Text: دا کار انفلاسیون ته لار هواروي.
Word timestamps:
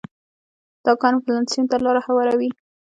دا 0.85 0.91
کار 1.01 1.11
انفلاسیون 1.15 1.65
ته 1.71 1.77
لار 1.85 1.97
هواروي. 2.07 2.49